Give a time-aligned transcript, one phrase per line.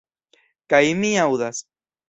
[0.75, 1.63] Kaj mi aŭdas.